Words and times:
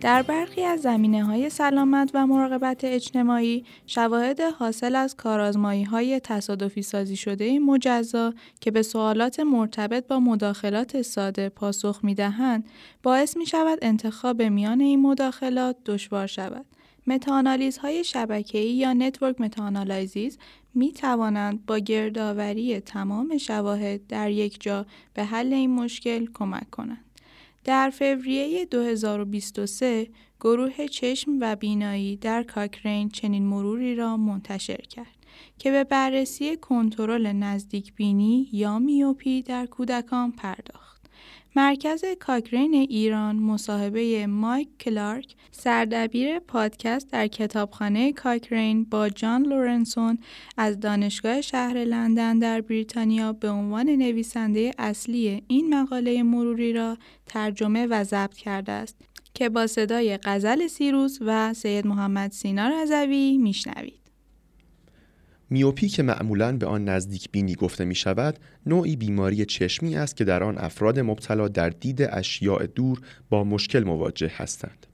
در 0.00 0.22
برخی 0.22 0.62
از 0.62 0.80
زمینه 0.80 1.24
های 1.24 1.50
سلامت 1.50 2.10
و 2.14 2.26
مراقبت 2.26 2.84
اجتماعی 2.84 3.64
شواهد 3.86 4.40
حاصل 4.40 4.96
از 4.96 5.16
کارازمایی 5.16 5.84
های 5.84 6.20
تصادفی 6.20 6.82
سازی 6.82 7.16
شده 7.16 7.58
مجزا 7.58 8.34
که 8.60 8.70
به 8.70 8.82
سوالات 8.82 9.40
مرتبط 9.40 10.06
با 10.06 10.20
مداخلات 10.20 11.02
ساده 11.02 11.48
پاسخ 11.48 12.00
می 12.02 12.14
دهند 12.14 12.68
باعث 13.02 13.36
می 13.36 13.46
شود 13.46 13.78
انتخاب 13.82 14.42
میان 14.42 14.80
این 14.80 15.02
مداخلات 15.02 15.76
دشوار 15.86 16.26
شود. 16.26 16.66
متاانالیز 17.06 17.78
های 17.78 18.04
شبکه‌ای 18.04 18.70
یا 18.70 18.92
network 18.92 19.40
meta-analyses 19.40 20.38
می 20.74 20.92
توانند 20.92 21.66
با 21.66 21.78
گردآوری 21.78 22.80
تمام 22.80 23.38
شواهد 23.38 24.06
در 24.06 24.30
یک 24.30 24.62
جا 24.62 24.86
به 25.14 25.24
حل 25.24 25.52
این 25.52 25.70
مشکل 25.70 26.26
کمک 26.34 26.70
کنند. 26.70 27.05
در 27.66 27.90
فوریه 27.90 28.64
2023 28.64 30.08
گروه 30.40 30.86
چشم 30.86 31.38
و 31.40 31.56
بینایی 31.56 32.16
در 32.16 32.42
کاکرین 32.42 33.08
چنین 33.08 33.46
مروری 33.46 33.94
را 33.94 34.16
منتشر 34.16 34.76
کرد 34.76 35.16
که 35.58 35.70
به 35.70 35.84
بررسی 35.84 36.56
کنترل 36.56 37.32
نزدیک 37.32 37.94
بینی 37.94 38.48
یا 38.52 38.78
میوپی 38.78 39.42
در 39.42 39.66
کودکان 39.66 40.32
پرداخت. 40.32 40.95
مرکز 41.56 42.04
کاکرین 42.20 42.74
ایران 42.74 43.36
مصاحبه 43.36 44.26
مایک 44.26 44.68
کلارک 44.80 45.34
سردبیر 45.50 46.38
پادکست 46.38 47.10
در 47.10 47.26
کتابخانه 47.26 48.12
کاکرین 48.12 48.84
با 48.84 49.08
جان 49.08 49.42
لورنسون 49.42 50.18
از 50.56 50.80
دانشگاه 50.80 51.40
شهر 51.40 51.84
لندن 51.84 52.38
در 52.38 52.60
بریتانیا 52.60 53.32
به 53.32 53.50
عنوان 53.50 53.88
نویسنده 53.88 54.70
اصلی 54.78 55.42
این 55.48 55.74
مقاله 55.74 56.22
مروری 56.22 56.72
را 56.72 56.96
ترجمه 57.26 57.86
و 57.86 58.04
ضبط 58.04 58.34
کرده 58.34 58.72
است 58.72 58.96
که 59.34 59.48
با 59.48 59.66
صدای 59.66 60.18
غزل 60.24 60.66
سیروس 60.66 61.18
و 61.20 61.54
سید 61.54 61.86
محمد 61.86 62.32
سینا 62.32 62.68
رضوی 62.68 63.38
میشنوید. 63.38 64.05
میوپی 65.50 65.88
که 65.88 66.02
معمولا 66.02 66.56
به 66.56 66.66
آن 66.66 66.84
نزدیک 66.84 67.30
بینی 67.30 67.54
گفته 67.54 67.84
می 67.84 67.94
شود 67.94 68.38
نوعی 68.66 68.96
بیماری 68.96 69.44
چشمی 69.44 69.96
است 69.96 70.16
که 70.16 70.24
در 70.24 70.42
آن 70.42 70.58
افراد 70.58 71.00
مبتلا 71.00 71.48
در 71.48 71.70
دید 71.70 72.02
اشیاء 72.02 72.66
دور 72.66 73.00
با 73.30 73.44
مشکل 73.44 73.84
مواجه 73.84 74.32
هستند. 74.36 74.86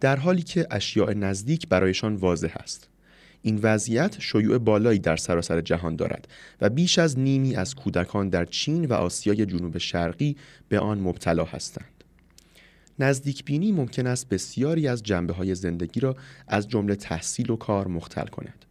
در 0.00 0.16
حالی 0.16 0.42
که 0.42 0.66
اشیاء 0.70 1.12
نزدیک 1.12 1.68
برایشان 1.68 2.14
واضح 2.14 2.52
است. 2.56 2.88
این 3.42 3.60
وضعیت 3.62 4.20
شیوع 4.20 4.58
بالایی 4.58 4.98
در 4.98 5.16
سراسر 5.16 5.60
جهان 5.60 5.96
دارد 5.96 6.28
و 6.60 6.68
بیش 6.68 6.98
از 6.98 7.18
نیمی 7.18 7.56
از 7.56 7.74
کودکان 7.74 8.28
در 8.28 8.44
چین 8.44 8.84
و 8.84 8.92
آسیای 8.92 9.46
جنوب 9.46 9.78
شرقی 9.78 10.36
به 10.68 10.78
آن 10.78 11.00
مبتلا 11.00 11.44
هستند. 11.44 12.04
نزدیک 12.98 13.44
بینی 13.44 13.72
ممکن 13.72 14.06
است 14.06 14.28
بسیاری 14.28 14.88
از 14.88 15.02
جنبه 15.02 15.32
های 15.32 15.54
زندگی 15.54 16.00
را 16.00 16.16
از 16.48 16.68
جمله 16.68 16.94
تحصیل 16.94 17.50
و 17.50 17.56
کار 17.56 17.88
مختل 17.88 18.26
کند. 18.26 18.64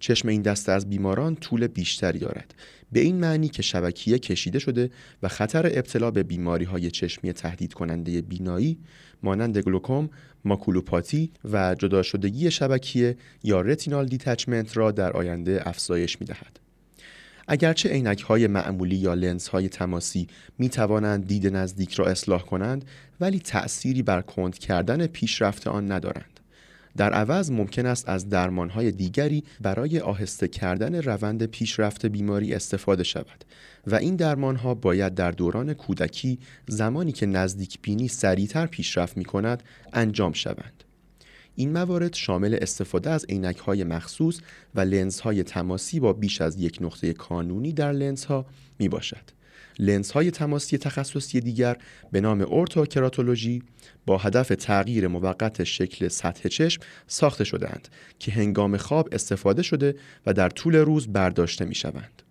چشم 0.00 0.28
این 0.28 0.42
دسته 0.42 0.72
از 0.72 0.88
بیماران 0.88 1.36
طول 1.36 1.66
بیشتری 1.66 2.18
دارد 2.18 2.54
به 2.92 3.00
این 3.00 3.16
معنی 3.16 3.48
که 3.48 3.62
شبکیه 3.62 4.18
کشیده 4.18 4.58
شده 4.58 4.90
و 5.22 5.28
خطر 5.28 5.66
ابتلا 5.66 6.10
به 6.10 6.22
بیماری 6.22 6.64
های 6.64 6.90
چشمی 6.90 7.32
تهدید 7.32 7.72
کننده 7.72 8.20
بینایی 8.20 8.78
مانند 9.22 9.58
گلوکوم، 9.58 10.10
ماکولوپاتی 10.44 11.32
و 11.52 11.74
جدا 11.74 12.02
شدگی 12.02 12.50
شبکیه 12.50 13.16
یا 13.42 13.60
رتینال 13.60 14.06
دیتچمنت 14.06 14.76
را 14.76 14.90
در 14.90 15.12
آینده 15.12 15.62
افزایش 15.64 16.20
می 16.20 16.26
دهد. 16.26 16.60
اگرچه 17.48 17.88
عینک 17.88 18.20
های 18.20 18.46
معمولی 18.46 18.96
یا 18.96 19.14
لنز 19.14 19.48
های 19.48 19.68
تماسی 19.68 20.26
می 20.58 20.68
توانند 20.68 21.26
دید 21.26 21.56
نزدیک 21.56 21.94
را 21.94 22.06
اصلاح 22.06 22.42
کنند 22.42 22.84
ولی 23.20 23.38
تأثیری 23.38 24.02
بر 24.02 24.20
کند 24.20 24.58
کردن 24.58 25.06
پیشرفت 25.06 25.66
آن 25.66 25.92
ندارند. 25.92 26.39
در 26.96 27.12
عوض 27.12 27.50
ممکن 27.50 27.86
است 27.86 28.08
از 28.08 28.28
درمانهای 28.28 28.92
دیگری 28.92 29.44
برای 29.60 30.00
آهسته 30.00 30.48
کردن 30.48 30.94
روند 30.94 31.46
پیشرفت 31.46 32.06
بیماری 32.06 32.54
استفاده 32.54 33.04
شود 33.04 33.44
و 33.86 33.94
این 33.94 34.16
درمانها 34.16 34.74
باید 34.74 35.14
در 35.14 35.30
دوران 35.30 35.74
کودکی 35.74 36.38
زمانی 36.68 37.12
که 37.12 37.26
نزدیک 37.26 37.78
بینی 37.82 38.08
سریعتر 38.08 38.66
پیشرفت 38.66 39.16
می 39.16 39.24
کند 39.24 39.62
انجام 39.92 40.32
شوند. 40.32 40.84
این 41.54 41.72
موارد 41.72 42.14
شامل 42.14 42.58
استفاده 42.60 43.10
از 43.10 43.26
عینک 43.28 43.58
های 43.58 43.84
مخصوص 43.84 44.40
و 44.74 44.80
لنز 44.80 45.20
های 45.20 45.42
تماسی 45.42 46.00
با 46.00 46.12
بیش 46.12 46.40
از 46.40 46.60
یک 46.60 46.78
نقطه 46.80 47.12
کانونی 47.12 47.72
در 47.72 47.92
لنز 47.92 48.24
ها 48.24 48.46
می 48.78 48.88
باشد. 48.88 49.39
لنز 49.80 50.10
های 50.10 50.30
تماسی 50.30 50.78
تخصصی 50.78 51.40
دیگر 51.40 51.76
به 52.12 52.20
نام 52.20 52.40
اورتوکراتولوژی 52.40 53.62
با 54.06 54.18
هدف 54.18 54.48
تغییر 54.48 55.08
موقت 55.08 55.64
شکل 55.64 56.08
سطح 56.08 56.48
چشم 56.48 56.82
ساخته 57.06 57.44
شدهاند 57.44 57.88
که 58.18 58.32
هنگام 58.32 58.76
خواب 58.76 59.08
استفاده 59.12 59.62
شده 59.62 59.94
و 60.26 60.32
در 60.32 60.48
طول 60.48 60.76
روز 60.76 61.12
برداشته 61.12 61.64
می 61.64 61.74
شوند. 61.74 62.22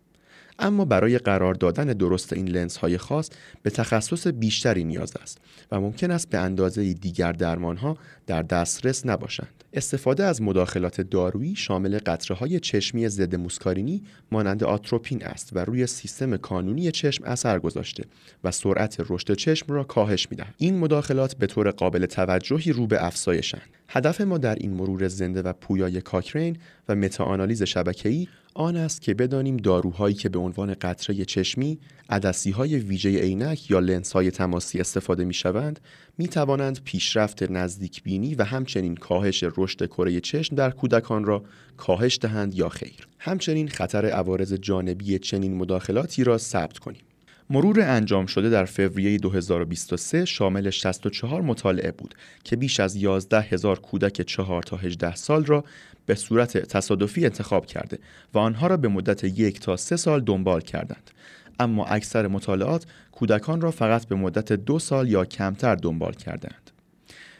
اما 0.59 0.85
برای 0.85 1.17
قرار 1.17 1.53
دادن 1.53 1.85
درست 1.85 2.33
این 2.33 2.47
لنز 2.47 2.77
های 2.77 2.97
خاص 2.97 3.29
به 3.63 3.69
تخصص 3.69 4.27
بیشتری 4.27 4.83
نیاز 4.83 5.13
است 5.21 5.37
و 5.71 5.81
ممکن 5.81 6.11
است 6.11 6.29
به 6.29 6.37
اندازه 6.37 6.93
دیگر 6.93 7.31
درمان 7.31 7.77
ها 7.77 7.97
در 8.27 8.41
دسترس 8.41 9.05
نباشند. 9.05 9.63
استفاده 9.73 10.23
از 10.23 10.41
مداخلات 10.41 11.01
دارویی 11.01 11.55
شامل 11.55 11.99
قطره 12.05 12.37
های 12.37 12.59
چشمی 12.59 13.09
ضد 13.09 13.35
موسکارینی 13.35 14.03
مانند 14.31 14.63
آتروپین 14.63 15.23
است 15.25 15.49
و 15.53 15.59
روی 15.59 15.87
سیستم 15.87 16.37
کانونی 16.37 16.91
چشم 16.91 17.23
اثر 17.23 17.59
گذاشته 17.59 18.03
و 18.43 18.51
سرعت 18.51 18.97
رشد 19.09 19.33
چشم 19.33 19.73
را 19.73 19.83
کاهش 19.83 20.27
می‌دهد. 20.31 20.55
این 20.57 20.77
مداخلات 20.77 21.35
به 21.35 21.47
طور 21.47 21.71
قابل 21.71 22.05
توجهی 22.05 22.71
رو 22.71 22.87
به 22.87 23.05
افزایشند. 23.05 23.78
هدف 23.91 24.21
ما 24.21 24.37
در 24.37 24.55
این 24.55 24.73
مرور 24.73 25.07
زنده 25.07 25.41
و 25.41 25.53
پویای 25.53 26.01
کاکرین 26.01 26.57
و 26.89 26.95
متاآنالیز 26.95 27.63
شبکه‌ای 27.63 28.27
آن 28.53 28.75
است 28.75 29.01
که 29.01 29.13
بدانیم 29.13 29.57
داروهایی 29.57 30.15
که 30.15 30.29
به 30.29 30.39
عنوان 30.39 30.73
قطره 30.73 31.25
چشمی، 31.25 31.79
عدسی 32.09 32.51
های 32.51 32.75
ویژه 32.75 33.09
عینک 33.09 33.71
یا 33.71 33.79
لنس 33.79 34.11
های 34.11 34.31
تماسی 34.31 34.79
استفاده 34.79 35.25
می 35.25 35.33
شوند، 35.33 35.79
می 36.17 36.27
توانند 36.27 36.83
پیشرفت 36.83 37.51
نزدیک 37.51 38.03
بینی 38.03 38.35
و 38.35 38.43
همچنین 38.43 38.95
کاهش 38.95 39.43
رشد 39.57 39.87
کره 39.87 40.19
چشم 40.19 40.55
در 40.55 40.71
کودکان 40.71 41.23
را 41.23 41.43
کاهش 41.77 42.19
دهند 42.21 42.53
یا 42.53 42.69
خیر. 42.69 43.07
همچنین 43.19 43.67
خطر 43.67 44.05
عوارض 44.05 44.53
جانبی 44.53 45.19
چنین 45.19 45.57
مداخلاتی 45.57 46.23
را 46.23 46.37
ثبت 46.37 46.77
کنیم. 46.77 47.01
مرور 47.51 47.81
انجام 47.81 48.25
شده 48.25 48.49
در 48.49 48.65
فوریه 48.65 49.17
2023 49.17 50.25
شامل 50.25 50.69
64 50.69 51.41
مطالعه 51.41 51.91
بود 51.91 52.15
که 52.43 52.55
بیش 52.55 52.79
از 52.79 52.95
11 52.95 53.41
هزار 53.41 53.79
کودک 53.79 54.21
4 54.21 54.63
تا 54.63 54.77
18 54.77 55.15
سال 55.15 55.45
را 55.45 55.63
به 56.05 56.15
صورت 56.15 56.57
تصادفی 56.57 57.25
انتخاب 57.25 57.65
کرده 57.65 57.99
و 58.33 58.37
آنها 58.37 58.67
را 58.67 58.77
به 58.77 58.87
مدت 58.87 59.23
یک 59.23 59.59
تا 59.59 59.77
سه 59.77 59.95
سال 59.95 60.21
دنبال 60.21 60.61
کردند. 60.61 61.11
اما 61.59 61.85
اکثر 61.85 62.27
مطالعات 62.27 62.85
کودکان 63.11 63.61
را 63.61 63.71
فقط 63.71 64.05
به 64.05 64.15
مدت 64.15 64.53
دو 64.53 64.79
سال 64.79 65.09
یا 65.09 65.25
کمتر 65.25 65.75
دنبال 65.75 66.13
کردند. 66.13 66.71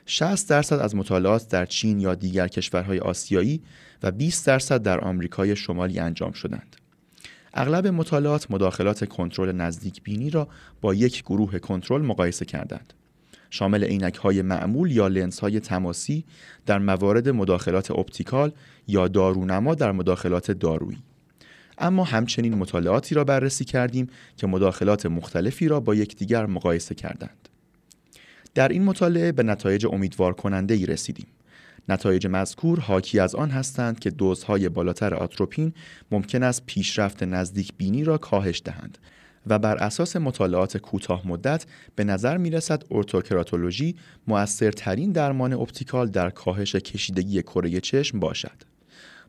60 0.05 0.49
درصد 0.49 0.79
از 0.79 0.95
مطالعات 0.95 1.49
در 1.49 1.65
چین 1.65 1.99
یا 1.99 2.15
دیگر 2.15 2.47
کشورهای 2.47 2.99
آسیایی 2.99 3.61
و 4.03 4.11
20 4.11 4.47
درصد 4.47 4.83
در 4.83 4.99
آمریکای 4.99 5.55
شمالی 5.55 5.99
انجام 5.99 6.31
شدند. 6.31 6.78
اغلب 7.53 7.87
مطالعات 7.87 8.51
مداخلات 8.51 9.09
کنترل 9.09 9.51
نزدیک 9.51 10.03
بینی 10.03 10.29
را 10.29 10.47
با 10.81 10.93
یک 10.93 11.23
گروه 11.23 11.59
کنترل 11.59 12.01
مقایسه 12.01 12.45
کردند. 12.45 12.93
شامل 13.49 13.83
عینک 13.83 14.15
های 14.15 14.41
معمول 14.41 14.91
یا 14.91 15.07
لنز 15.07 15.39
های 15.39 15.59
تماسی 15.59 16.25
در 16.65 16.79
موارد 16.79 17.29
مداخلات 17.29 17.91
optical 17.91 18.51
یا 18.87 19.07
دارونما 19.07 19.75
در 19.75 19.91
مداخلات 19.91 20.51
دارویی. 20.51 20.97
اما 21.77 22.03
همچنین 22.03 22.55
مطالعاتی 22.55 23.15
را 23.15 23.23
بررسی 23.23 23.65
کردیم 23.65 24.07
که 24.37 24.47
مداخلات 24.47 25.05
مختلفی 25.05 25.67
را 25.67 25.79
با 25.79 25.95
یکدیگر 25.95 26.45
مقایسه 26.45 26.95
کردند. 26.95 27.49
در 28.55 28.67
این 28.67 28.83
مطالعه 28.83 29.31
به 29.31 29.43
نتایج 29.43 29.85
امیدوار 29.85 30.33
کننده 30.33 30.73
ای 30.73 30.85
رسیدیم. 30.85 31.27
نتایج 31.89 32.27
مذکور 32.27 32.79
حاکی 32.79 33.19
از 33.19 33.35
آن 33.35 33.49
هستند 33.49 33.99
که 33.99 34.09
دوزهای 34.09 34.69
بالاتر 34.69 35.13
آتروپین 35.13 35.73
ممکن 36.11 36.43
است 36.43 36.65
پیشرفت 36.65 37.23
نزدیک 37.23 37.73
بینی 37.77 38.03
را 38.03 38.17
کاهش 38.17 38.61
دهند 38.65 38.97
و 39.47 39.59
بر 39.59 39.77
اساس 39.77 40.15
مطالعات 40.15 40.77
کوتاه 40.77 41.27
مدت 41.27 41.65
به 41.95 42.03
نظر 42.03 42.37
می 42.37 42.49
رسد 42.49 42.83
ارتوکراتولوژی 42.91 43.95
مؤثرترین 44.27 45.11
درمان 45.11 45.53
optical 45.53 46.07
در 46.07 46.29
کاهش 46.29 46.75
کشیدگی 46.75 47.41
کره 47.41 47.79
چشم 47.79 48.19
باشد. 48.19 48.63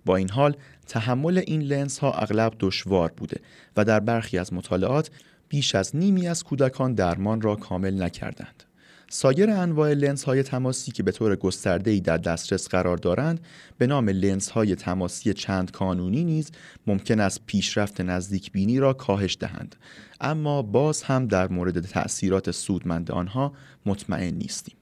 با 0.04 0.16
این 0.16 0.30
حال 0.30 0.56
تحمل 0.86 1.42
این 1.46 1.62
لنز 1.62 1.98
ها 1.98 2.12
اغلب 2.12 2.52
دشوار 2.60 3.12
بوده 3.16 3.40
و 3.76 3.84
در 3.84 4.00
برخی 4.00 4.38
از 4.38 4.52
مطالعات 4.52 5.10
بیش 5.48 5.74
از 5.74 5.96
نیمی 5.96 6.28
از 6.28 6.44
کودکان 6.44 6.94
درمان 6.94 7.40
را 7.40 7.56
کامل 7.56 8.02
نکردند. 8.02 8.69
سایر 9.12 9.50
انواع 9.50 9.92
لنز 9.92 10.24
های 10.24 10.42
تماسی 10.42 10.92
که 10.92 11.02
به 11.02 11.12
طور 11.12 11.36
گسترده 11.36 11.90
ای 11.90 12.00
در 12.00 12.16
دسترس 12.16 12.68
قرار 12.68 12.96
دارند 12.96 13.40
به 13.78 13.86
نام 13.86 14.08
لنز 14.08 14.48
های 14.48 14.74
تماسی 14.74 15.32
چند 15.32 15.70
کانونی 15.70 16.24
نیز 16.24 16.50
ممکن 16.86 17.20
است 17.20 17.40
پیشرفت 17.46 18.00
نزدیک 18.00 18.52
بینی 18.52 18.78
را 18.78 18.92
کاهش 18.92 19.36
دهند. 19.40 19.76
اما 20.20 20.62
باز 20.62 21.02
هم 21.02 21.26
در 21.26 21.48
مورد 21.48 21.80
تأثیرات 21.80 22.50
سودمند 22.50 23.10
آنها 23.10 23.52
مطمئن 23.86 24.34
نیستیم. 24.34 24.74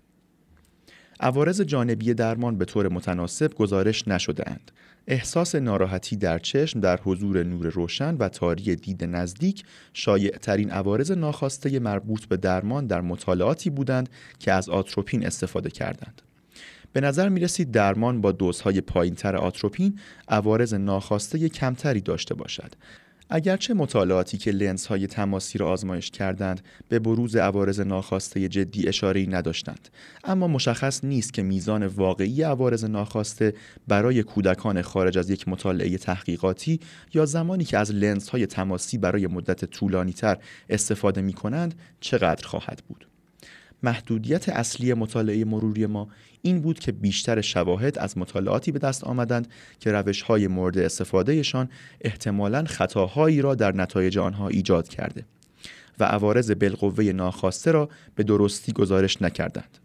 عوارض 1.21 1.61
جانبی 1.61 2.15
درمان 2.15 2.59
به 2.59 2.65
طور 2.65 2.89
متناسب 2.89 3.55
گزارش 3.55 4.09
نشده 4.09 4.51
اند. 4.51 4.71
احساس 5.07 5.55
ناراحتی 5.55 6.17
در 6.17 6.39
چشم 6.39 6.81
در 6.81 7.01
حضور 7.05 7.43
نور 7.43 7.67
روشن 7.67 8.15
و 8.15 8.29
تاری 8.29 8.77
دید 8.77 9.05
نزدیک 9.05 9.65
شایع 9.93 10.31
ترین 10.31 10.71
عوارض 10.71 11.11
ناخواسته 11.11 11.79
مربوط 11.79 12.25
به 12.25 12.37
درمان 12.37 12.87
در 12.87 13.01
مطالعاتی 13.01 13.71
بودند 13.71 14.09
که 14.39 14.53
از 14.53 14.69
آتروپین 14.69 15.27
استفاده 15.27 15.71
کردند. 15.71 16.23
به 16.93 17.01
نظر 17.01 17.29
می 17.29 17.41
رسید 17.41 17.71
درمان 17.71 18.21
با 18.21 18.33
دوزهای 18.33 18.81
پایینتر 18.81 19.37
آتروپین 19.37 19.99
عوارض 20.29 20.75
ناخواسته 20.75 21.49
کمتری 21.49 22.01
داشته 22.01 22.35
باشد 22.35 22.73
اگرچه 23.31 23.75
مطالعاتی 23.75 24.39
که 24.39 24.51
لنز 24.51 24.87
های 24.87 25.07
تماسی 25.07 25.59
را 25.59 25.69
آزمایش 25.69 26.11
کردند 26.11 26.61
به 26.89 26.99
بروز 26.99 27.37
عوارض 27.37 27.81
ناخواسته 27.81 28.49
جدی 28.49 28.89
اشاره 28.89 29.27
نداشتند 29.27 29.89
اما 30.25 30.49
مشخص 30.49 31.05
نیست 31.05 31.33
که 31.33 31.43
میزان 31.43 31.87
واقعی 31.87 32.43
عوارض 32.43 32.85
ناخواسته 32.85 33.55
برای 33.89 34.23
کودکان 34.23 34.83
خارج 34.83 35.19
از 35.19 35.31
یک 35.31 35.49
مطالعه 35.49 35.99
تحقیقاتی 35.99 36.81
یا 37.15 37.27
زمانی 37.27 37.65
که 37.65 37.79
از 37.79 37.91
لنز 37.91 38.29
های 38.29 38.47
تماسی 38.47 38.99
برای 38.99 39.27
مدت 39.27 39.65
طولانی 39.65 40.13
تر 40.13 40.39
استفاده 40.71 41.21
می 41.21 41.33
کنند 41.33 41.75
چقدر 42.01 42.47
خواهد 42.47 42.83
بود. 42.89 43.08
محدودیت 43.83 44.49
اصلی 44.49 44.95
مطالعه 44.95 45.45
مروری 45.45 45.87
ما 45.87 46.09
این 46.43 46.61
بود 46.61 46.79
که 46.79 46.93
بیشتر 46.93 47.41
شواهد 47.41 47.99
از 47.99 48.19
مطالعاتی 48.19 48.73
به 48.73 48.79
دست 48.79 49.05
آمدند 49.05 49.49
که 49.81 49.93
روش 49.93 50.23
های 50.23 50.47
مورد 50.47 50.79
استفادهشان 50.79 51.69
احتمالا 52.01 52.65
خطاهایی 52.65 53.43
را 53.43 53.55
در 53.55 53.73
نتایج 53.73 54.19
آنها 54.19 54.49
ایجاد 54.49 54.89
کرده 54.89 55.25
و 56.01 56.05
عوارض 56.05 56.51
بالقوه 56.51 57.05
ناخواسته 57.05 57.71
را 57.71 57.89
به 58.15 58.23
درستی 58.23 58.73
گزارش 58.73 59.23
نکردند. 59.23 59.79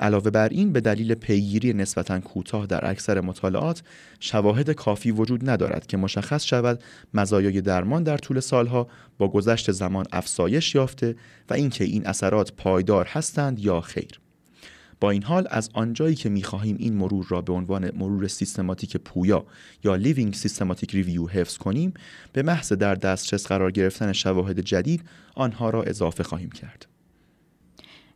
علاوه 0.00 0.30
بر 0.30 0.48
این 0.48 0.72
به 0.72 0.80
دلیل 0.80 1.14
پیگیری 1.14 1.72
نسبتا 1.72 2.20
کوتاه 2.20 2.66
در 2.66 2.90
اکثر 2.90 3.20
مطالعات 3.20 3.82
شواهد 4.20 4.70
کافی 4.70 5.10
وجود 5.10 5.50
ندارد 5.50 5.86
که 5.86 5.96
مشخص 5.96 6.44
شود 6.44 6.82
مزایای 7.14 7.60
درمان 7.60 8.02
در 8.02 8.18
طول 8.18 8.40
سالها 8.40 8.88
با 9.18 9.28
گذشت 9.28 9.72
زمان 9.72 10.06
افزایش 10.12 10.74
یافته 10.74 11.16
و 11.50 11.54
اینکه 11.54 11.84
این 11.84 12.06
اثرات 12.06 12.52
پایدار 12.52 13.06
هستند 13.06 13.58
یا 13.58 13.80
خیر. 13.80 14.20
با 15.00 15.10
این 15.10 15.22
حال 15.22 15.46
از 15.50 15.70
آنجایی 15.72 16.14
که 16.14 16.28
می‌خواهیم 16.28 16.76
این 16.78 16.96
مرور 16.96 17.26
را 17.28 17.40
به 17.40 17.52
عنوان 17.52 17.90
مرور 17.96 18.28
سیستماتیک 18.28 18.96
پویا 18.96 19.46
یا 19.84 19.94
living 19.94 20.34
systematic 20.34 20.94
review 20.94 21.26
حفظ 21.26 21.56
کنیم 21.56 21.94
به 22.32 22.42
محض 22.42 22.72
در 22.72 22.94
دسترس 22.94 23.46
قرار 23.46 23.70
گرفتن 23.70 24.12
شواهد 24.12 24.60
جدید 24.60 25.02
آنها 25.34 25.70
را 25.70 25.82
اضافه 25.82 26.22
خواهیم 26.22 26.50
کرد. 26.50 26.89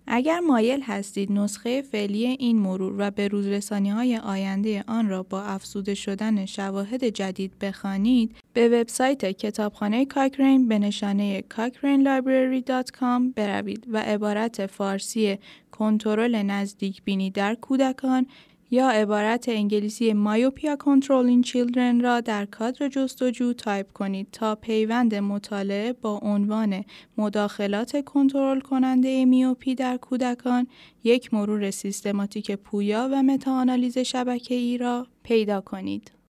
اگر 0.07 0.41
مایل 0.41 0.81
هستید 0.83 1.33
نسخه 1.33 1.83
فعلی 1.83 2.27
این 2.27 2.59
مرور 2.59 2.95
و 2.99 3.11
به 3.11 3.29
روزرسانی 3.29 3.91
های 3.91 4.17
آینده 4.17 4.85
آن 4.87 5.09
را 5.09 5.23
با 5.23 5.43
افزوده 5.43 5.95
شدن 5.95 6.47
شواهد 6.47 7.05
جدید 7.05 7.59
بخوانید 7.61 8.37
به 8.53 8.69
وبسایت 8.69 9.25
کتابخانه 9.25 10.05
کاکرین 10.07 10.69
به 10.69 10.79
نشانه 10.79 11.45
cochranelibrary.com 11.55 13.35
بروید 13.37 13.87
و 13.89 13.99
عبارت 13.99 14.67
فارسی 14.67 15.39
کنترل 15.73 16.43
نزدیک 16.43 17.03
بینی 17.03 17.31
در 17.31 17.55
کودکان 17.55 18.27
یا 18.75 18.89
عبارت 18.89 19.49
انگلیسی 19.49 20.13
myopia 20.13 20.77
control 20.77 21.27
in 21.27 21.43
children 21.43 22.01
را 22.01 22.21
در 22.21 22.45
کادر 22.45 22.89
جستجو 22.89 23.53
تایپ 23.53 23.93
کنید 23.93 24.29
تا 24.33 24.55
پیوند 24.55 25.15
مطالعه 25.15 25.93
با 25.93 26.19
عنوان 26.23 26.85
مداخلات 27.19 28.05
کنترل 28.05 28.61
کننده 28.61 29.25
میوپی 29.25 29.75
در 29.75 29.97
کودکان 29.97 30.67
یک 31.05 31.35
مرور 31.35 31.71
سیستماتیک 31.71 32.51
پویا 32.51 33.09
و 33.13 33.23
متاانالیز 33.23 33.99
شبکه 33.99 34.55
ای 34.55 34.79
را 34.79 35.07
پیدا 35.23 35.61
کنید. 35.61 36.14